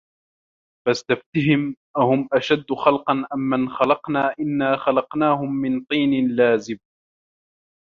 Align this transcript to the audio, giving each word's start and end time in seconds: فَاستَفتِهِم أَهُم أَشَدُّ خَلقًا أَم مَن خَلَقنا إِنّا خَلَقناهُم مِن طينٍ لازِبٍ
فَاستَفتِهِم 0.87 1.75
أَهُم 1.97 2.29
أَشَدُّ 2.33 2.65
خَلقًا 2.85 3.25
أَم 3.33 3.39
مَن 3.39 3.69
خَلَقنا 3.69 4.35
إِنّا 4.39 4.77
خَلَقناهُم 4.77 5.55
مِن 5.55 5.83
طينٍ 5.83 6.27
لازِبٍ 6.35 6.79